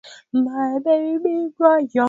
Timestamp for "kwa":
1.57-1.67